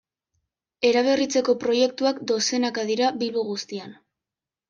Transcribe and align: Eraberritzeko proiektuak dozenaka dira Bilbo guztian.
Eraberritzeko 0.91 1.53
proiektuak 1.65 2.23
dozenaka 2.33 2.87
dira 2.93 3.13
Bilbo 3.19 3.43
guztian. 3.53 3.93